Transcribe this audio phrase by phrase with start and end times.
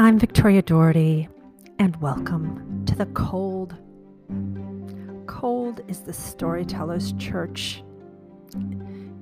[0.00, 1.28] I'm Victoria Dougherty,
[1.78, 3.76] and welcome to the Cold.
[5.26, 7.84] Cold is the storyteller's church.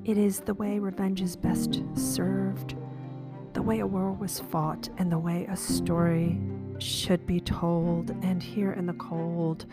[0.04, 2.76] It is the way revenge is best served,
[3.54, 6.38] the way a war was fought, and the way a story
[6.78, 8.10] should be told.
[8.22, 9.66] And here in the cold,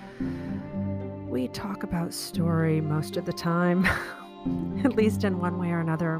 [1.28, 3.86] we talk about story most of the time,
[4.84, 6.20] at least in one way or another.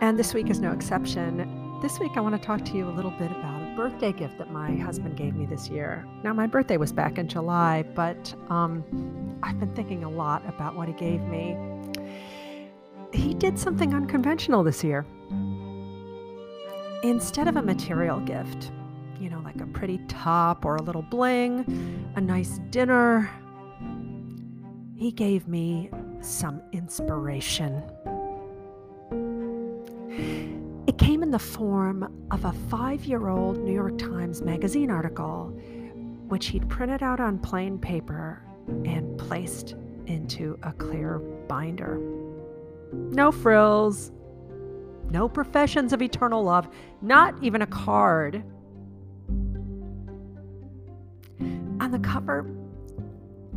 [0.00, 1.57] And this week is no exception.
[1.80, 4.36] This week, I want to talk to you a little bit about a birthday gift
[4.38, 6.04] that my husband gave me this year.
[6.24, 8.82] Now, my birthday was back in July, but um,
[9.44, 11.56] I've been thinking a lot about what he gave me.
[13.12, 15.06] He did something unconventional this year.
[17.04, 18.72] Instead of a material gift,
[19.20, 23.30] you know, like a pretty top or a little bling, a nice dinner,
[24.96, 25.90] he gave me
[26.22, 27.84] some inspiration.
[30.88, 35.48] It came in the form of a five year old New York Times Magazine article,
[36.28, 38.42] which he'd printed out on plain paper
[38.86, 39.74] and placed
[40.06, 42.00] into a clear binder.
[42.90, 44.12] No frills,
[45.10, 46.70] no professions of eternal love,
[47.02, 48.42] not even a card.
[51.38, 52.46] On the cover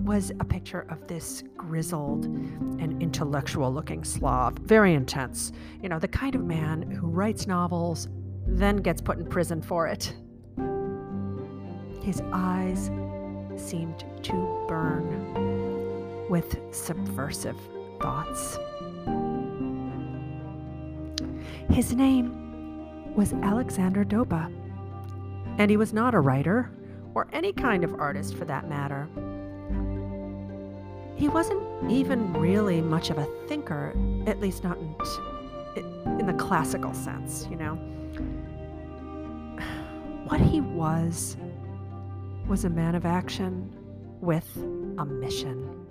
[0.05, 5.51] was a picture of this grizzled and intellectual looking Slav, very intense.
[5.81, 8.07] You know, the kind of man who writes novels,
[8.47, 10.15] then gets put in prison for it.
[12.03, 12.89] His eyes
[13.55, 17.57] seemed to burn with subversive
[18.01, 18.57] thoughts.
[21.69, 24.51] His name was Alexander Doba,
[25.59, 26.71] and he was not a writer,
[27.13, 29.07] or any kind of artist for that matter
[31.21, 33.93] he wasn't even really much of a thinker,
[34.25, 34.75] at least not
[35.75, 35.85] in,
[36.19, 37.75] in the classical sense, you know.
[40.25, 41.37] What he was
[42.47, 43.71] was a man of action
[44.19, 44.47] with
[44.97, 45.85] a mission.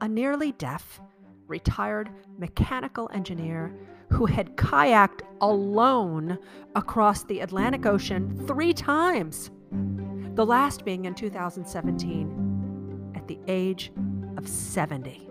[0.00, 1.00] A nearly deaf,
[1.46, 3.72] retired mechanical engineer
[4.10, 6.36] who had kayaked alone
[6.74, 9.52] across the Atlantic Ocean three times,
[10.34, 12.41] the last being in 2017
[13.22, 13.92] at the age
[14.36, 15.28] of 70.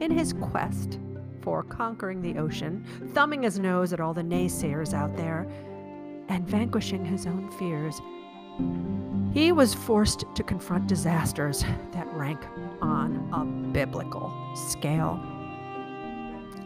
[0.00, 0.98] In his quest
[1.40, 5.46] for conquering the ocean, thumbing his nose at all the naysayers out there,
[6.28, 8.00] and vanquishing his own fears,
[9.32, 12.40] he was forced to confront disasters that rank
[12.82, 15.20] on a biblical scale.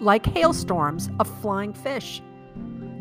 [0.01, 2.23] Like hailstorms of flying fish.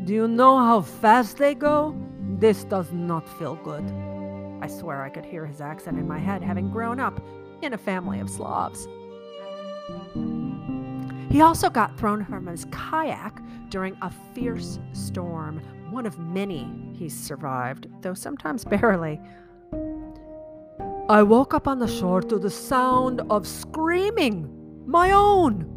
[0.03, 1.95] Do you know how fast they go?
[2.41, 3.85] This does not feel good.
[4.63, 7.21] I swear I could hear his accent in my head, having grown up
[7.61, 8.87] in a family of Slavs.
[11.29, 17.15] He also got thrown from his kayak during a fierce storm, one of many he's
[17.15, 19.21] survived, though sometimes barely.
[21.09, 24.49] I woke up on the shore to the sound of screaming,
[24.87, 25.67] my own.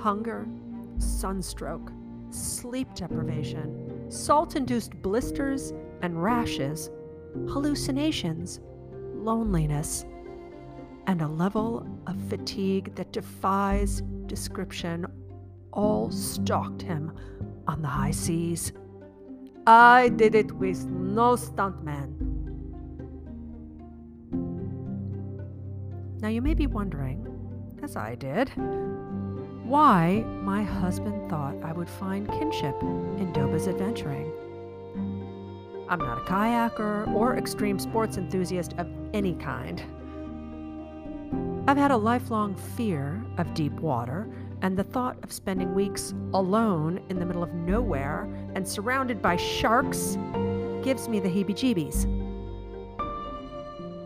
[0.00, 0.48] Hunger,
[0.98, 1.92] sunstroke,
[2.30, 5.72] sleep deprivation, salt induced blisters
[6.02, 6.90] and rashes,
[7.48, 8.60] hallucinations,
[9.14, 10.04] loneliness,
[11.06, 15.06] and a level of fatigue that defies description
[15.72, 17.12] all stalked him
[17.66, 18.72] on the high seas.
[19.66, 22.16] I did it with no stuntman.
[26.20, 27.26] Now you may be wondering,
[27.82, 28.50] as I did,
[29.70, 34.32] why my husband thought I would find kinship in Doba's adventuring.
[35.88, 39.80] I'm not a kayaker or extreme sports enthusiast of any kind.
[41.68, 44.28] I've had a lifelong fear of deep water,
[44.60, 49.36] and the thought of spending weeks alone in the middle of nowhere and surrounded by
[49.36, 50.18] sharks
[50.82, 52.19] gives me the heebie jeebies.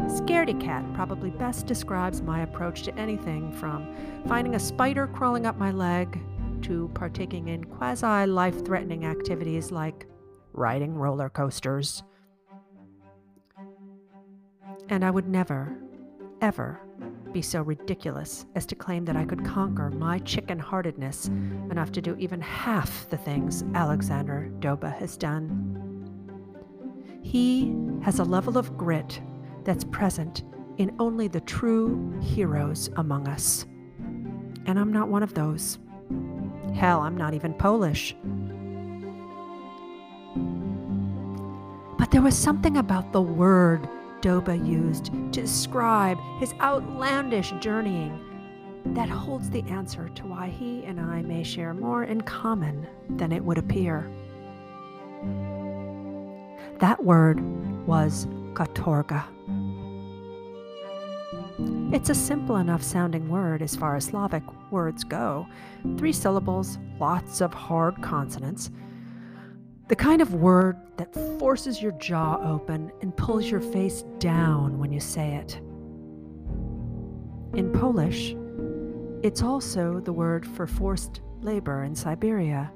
[0.06, 3.94] Scaredy cat probably best describes my approach to anything from
[4.26, 6.20] finding a spider crawling up my leg
[6.62, 10.06] to partaking in quasi life threatening activities like
[10.52, 12.02] riding roller coasters.
[14.88, 15.76] And I would never,
[16.40, 16.80] ever
[17.32, 21.26] be so ridiculous as to claim that I could conquer my chicken heartedness
[21.70, 25.70] enough to do even half the things Alexander Doba has done.
[27.22, 29.20] He has a level of grit
[29.64, 30.42] that's present
[30.78, 33.66] in only the true heroes among us.
[34.66, 35.78] And I'm not one of those.
[36.74, 38.14] Hell, I'm not even Polish.
[41.98, 43.88] But there was something about the word
[44.20, 48.20] Doba used to describe his outlandish journeying
[48.86, 53.32] that holds the answer to why he and I may share more in common than
[53.32, 54.10] it would appear.
[56.80, 57.40] That word
[57.86, 59.24] was katorga.
[61.58, 64.42] It's a simple enough sounding word as far as Slavic
[64.72, 65.46] words go
[65.96, 68.70] three syllables, lots of hard consonants.
[69.88, 74.92] The kind of word that forces your jaw open and pulls your face down when
[74.92, 75.60] you say it.
[77.56, 78.34] In Polish,
[79.22, 82.72] it's also the word for forced labor in Siberia.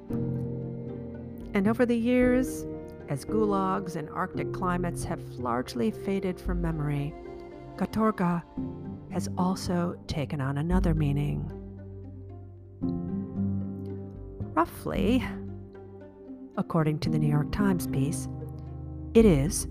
[1.53, 2.65] And over the years,
[3.09, 7.13] as gulags and Arctic climates have largely faded from memory,
[7.79, 8.43] katorga
[9.09, 11.49] has also taken on another meaning.
[14.53, 15.23] Roughly,
[16.57, 18.27] according to the New York Times piece,
[19.13, 19.65] it is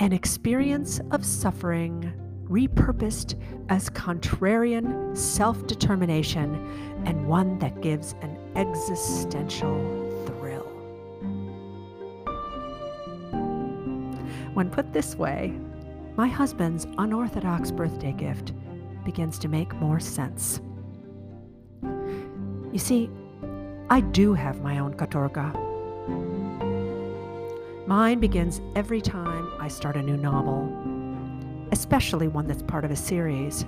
[0.00, 2.12] an experience of suffering
[2.48, 6.56] repurposed as contrarian self determination
[7.06, 9.78] and one that gives an existential
[10.26, 10.66] thrill.
[14.54, 15.56] When put this way,
[16.16, 18.52] my husband's unorthodox birthday gift
[19.04, 20.60] begins to make more sense.
[21.82, 23.10] You see,
[23.90, 25.54] I do have my own katorga.
[27.86, 30.68] Mine begins every time I start a new novel,
[31.70, 33.64] especially one that's part of a series.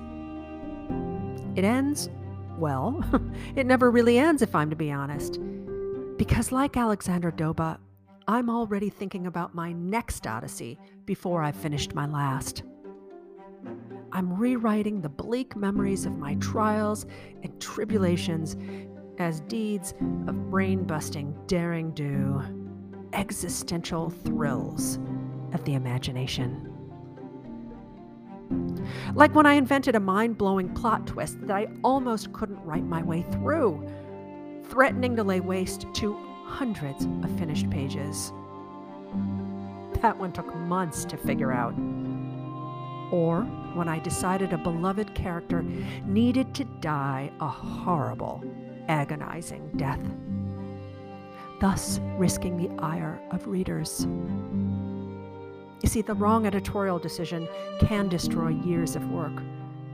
[1.55, 2.09] It ends,
[2.56, 3.05] well,
[3.56, 5.39] it never really ends if I'm to be honest.
[6.17, 7.79] Because, like Alexander Doba,
[8.30, 12.62] I'm already thinking about my next Odyssey before I've finished my last.
[14.12, 17.06] I'm rewriting the bleak memories of my trials
[17.42, 18.54] and tribulations
[19.19, 19.94] as deeds
[20.26, 22.42] of brain busting, daring do,
[23.14, 24.98] existential thrills
[25.54, 26.70] of the imagination.
[29.14, 33.02] Like when I invented a mind blowing plot twist that I almost couldn't write my
[33.02, 33.88] way through,
[34.64, 38.33] threatening to lay waste to hundreds of finished pages.
[40.03, 41.75] That one took months to figure out.
[43.12, 43.43] Or
[43.75, 45.62] when I decided a beloved character
[46.05, 48.43] needed to die a horrible,
[48.89, 50.00] agonizing death,
[51.61, 54.06] thus risking the ire of readers.
[55.83, 57.49] You see, the wrong editorial decision
[57.81, 59.43] can destroy years of work,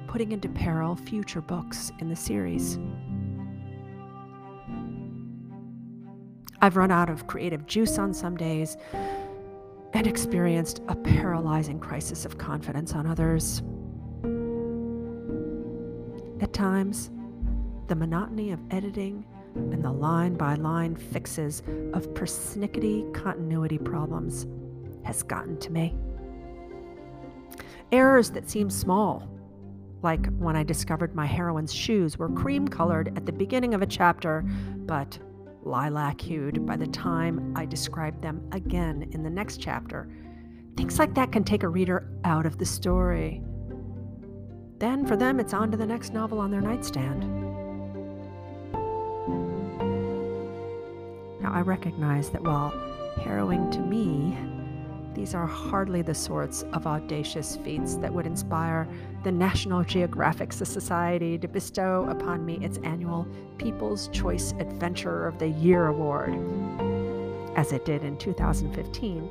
[0.06, 2.78] putting into peril future books in the series.
[6.64, 8.78] I've run out of creative juice on some days
[9.92, 13.60] and experienced a paralyzing crisis of confidence on others.
[16.40, 17.10] At times,
[17.88, 21.60] the monotony of editing and the line by line fixes
[21.92, 24.46] of persnickety continuity problems
[25.02, 25.94] has gotten to me.
[27.92, 29.28] Errors that seem small,
[30.00, 33.86] like when I discovered my heroine's shoes were cream colored at the beginning of a
[33.86, 34.46] chapter,
[34.86, 35.18] but
[35.64, 40.08] lilac hued by the time I describe them again in the next chapter.
[40.76, 43.42] Things like that can take a reader out of the story.
[44.78, 47.22] Then for them, it's on to the next novel on their nightstand.
[51.40, 52.70] Now, I recognize that while
[53.22, 54.36] harrowing to me,
[55.14, 58.88] these are hardly the sorts of audacious feats that would inspire
[59.22, 65.48] the National Geographic Society to bestow upon me its annual People's Choice Adventurer of the
[65.48, 66.34] Year award,
[67.56, 69.30] as it did in 2015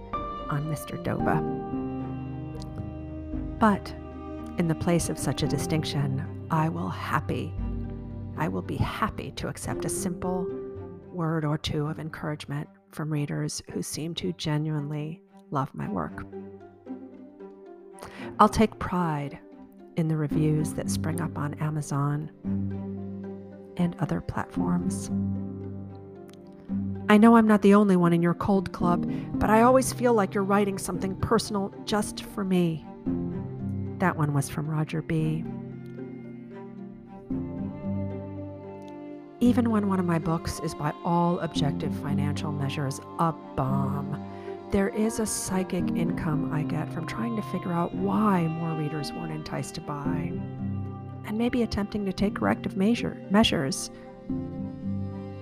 [0.50, 1.02] on Mr.
[1.04, 1.42] Doba.
[3.60, 3.94] But
[4.58, 7.54] in the place of such a distinction, I will happy,
[8.38, 10.48] I will be happy to accept a simple
[11.12, 15.22] word or two of encouragement from readers who seem to genuinely
[15.54, 16.26] love my work.
[18.40, 19.40] I'll take pride
[19.96, 22.32] in the reviews that spring up on Amazon
[23.78, 25.10] and other platforms.
[27.10, 30.14] I know I'm not the only one in your cold club, but I always feel
[30.14, 32.86] like you're writing something personal just for me.
[34.00, 35.44] That one was from Roger B.
[39.40, 44.16] Even when one of my books is by all objective financial measures a bomb,
[44.74, 49.14] there is a psychic income I get from trying to figure out why more readers
[49.14, 50.32] weren't enticed to buy,
[51.28, 53.92] and maybe attempting to take corrective measure, measures,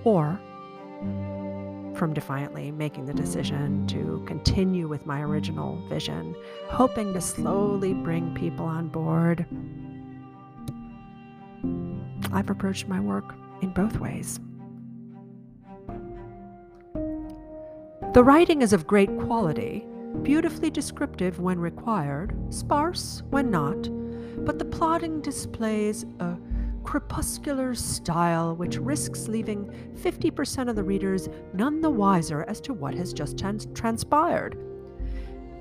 [0.04, 0.38] or
[1.94, 6.36] from defiantly making the decision to continue with my original vision,
[6.68, 9.46] hoping to slowly bring people on board.
[12.34, 14.40] I've approached my work in both ways.
[18.12, 19.86] The writing is of great quality,
[20.20, 23.88] beautifully descriptive when required, sparse when not,
[24.44, 26.36] but the plotting displays a
[26.84, 29.64] crepuscular style which risks leaving
[29.94, 34.58] 50% of the readers none the wiser as to what has just trans- transpired.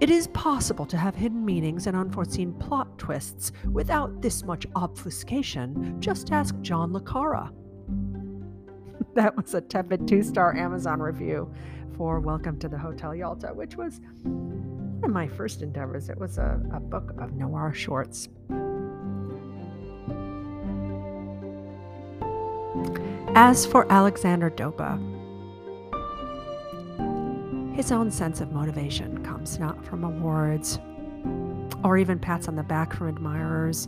[0.01, 5.96] It is possible to have hidden meanings and unforeseen plot twists without this much obfuscation.
[6.01, 7.50] Just ask John Le Carre.
[9.15, 11.50] that was a tepid two star Amazon review
[12.01, 16.10] for Welcome to the Hotel Yalta, which was one of my first endeavors.
[16.10, 18.27] It was a, a book of noir shorts.
[23.36, 24.98] As for Alexander Doba,
[27.75, 30.79] his own sense of motivation comes not from awards
[31.84, 33.88] or even pats on the back from admirers,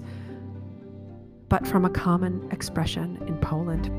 [1.49, 3.89] but from a common expression in Poland.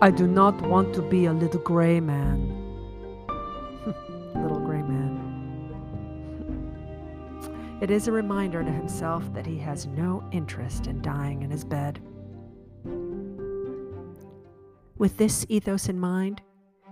[0.00, 2.38] I do not want to be a little gray man.
[4.34, 5.24] little gray man.
[7.82, 11.64] It is a reminder to himself that he has no interest in dying in his
[11.64, 12.00] bed.
[14.98, 16.42] With this ethos in mind,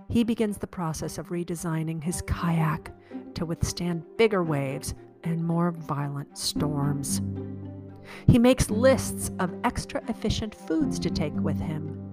[0.09, 2.91] he begins the process of redesigning his kayak
[3.35, 7.21] to withstand bigger waves and more violent storms.
[8.27, 12.06] He makes lists of extra efficient foods to take with him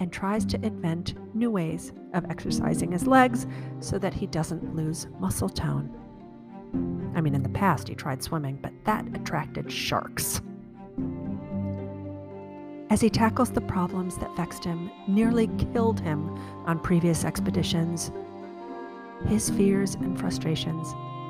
[0.00, 3.46] and tries to invent new ways of exercising his legs
[3.78, 5.94] so that he doesn't lose muscle tone.
[7.14, 10.40] I mean, in the past, he tried swimming, but that attracted sharks.
[12.88, 16.30] As he tackles the problems that vexed him, nearly killed him
[16.66, 18.10] on previous expeditions,
[19.26, 20.88] his fears and frustrations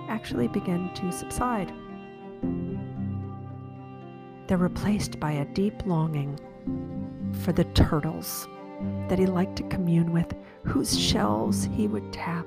[0.08, 1.72] actually begin to subside.
[4.46, 6.38] They're replaced by a deep longing
[7.42, 8.48] for the turtles
[9.08, 10.34] that he liked to commune with,
[10.64, 12.46] whose shells he would tap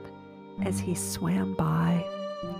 [0.65, 2.05] as he swam by,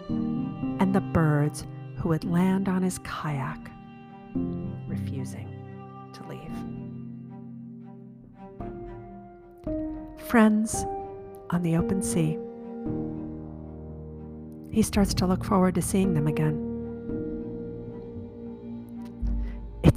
[0.10, 1.65] and the birds
[1.98, 3.72] who would land on his kayak,
[4.88, 5.48] refusing
[6.13, 6.39] to leave.
[10.27, 10.86] Friends
[11.50, 12.38] on the open sea.
[14.72, 16.73] He starts to look forward to seeing them again.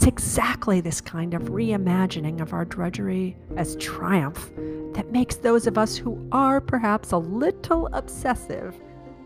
[0.06, 4.52] It's exactly this kind of reimagining of our drudgery as triumph
[4.92, 8.78] that makes those of us who are perhaps a little obsessive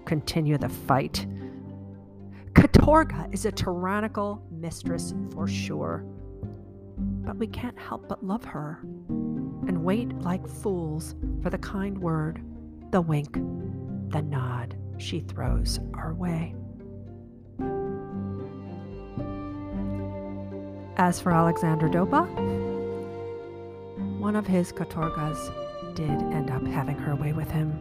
[0.07, 1.27] continue the fight.
[2.55, 6.03] Katorga is a tyrannical mistress for sure,
[6.97, 12.43] but we can't help but love her and wait like fools for the kind word,
[12.91, 13.35] the wink,
[14.09, 16.55] the nod she throws our way.
[21.03, 22.29] As for Alexander Doba,
[24.19, 25.51] one of his katorgas
[25.95, 27.73] did end up having her way with him.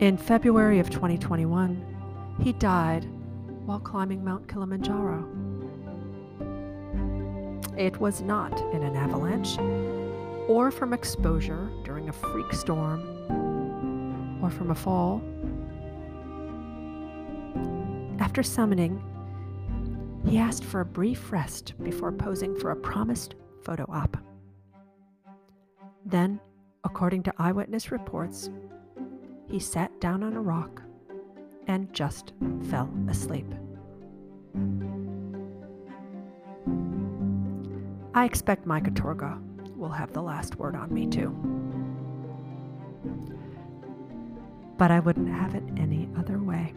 [0.00, 3.04] In February of 2021, he died
[3.66, 5.24] while climbing Mount Kilimanjaro.
[7.78, 9.58] It was not in an avalanche,
[10.48, 13.00] or from exposure during a freak storm,
[14.42, 15.22] or from a fall.
[18.18, 19.00] After summiting,
[20.26, 24.16] he asked for a brief rest before posing for a promised photo op.
[26.04, 26.40] Then,
[26.84, 28.50] according to eyewitness reports,
[29.48, 30.82] he sat down on a rock
[31.66, 32.32] and just
[32.70, 33.46] fell asleep.
[38.14, 39.40] I expect my Katorga
[39.76, 41.30] will have the last word on me too.
[44.76, 46.74] But I wouldn't have it any other way.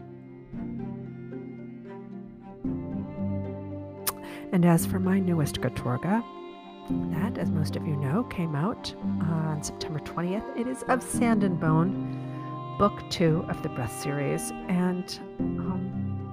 [4.56, 6.24] And as for my newest Katorga,
[7.12, 10.58] that, as most of you know, came out on September 20th.
[10.58, 14.52] It is of Sand and Bone, book two of the Breath series.
[14.68, 16.32] And um,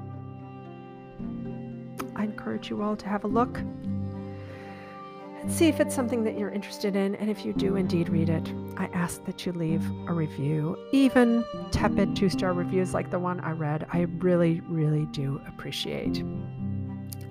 [2.16, 6.52] I encourage you all to have a look and see if it's something that you're
[6.52, 7.16] interested in.
[7.16, 10.78] And if you do indeed read it, I ask that you leave a review.
[10.94, 16.24] Even tepid two star reviews like the one I read, I really, really do appreciate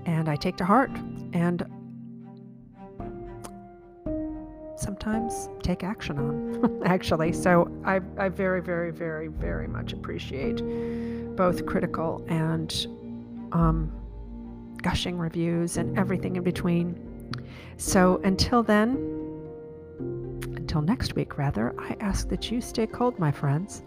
[0.06, 0.90] and I take to heart
[1.32, 1.64] and
[4.76, 7.32] sometimes take action on, actually.
[7.32, 10.56] So I, I very, very, very, very much appreciate
[11.36, 12.86] both critical and
[13.52, 13.92] um,
[14.82, 16.98] gushing reviews and everything in between.
[17.76, 18.96] So until then,
[20.56, 23.82] until next week, rather, I ask that you stay cold, my friends.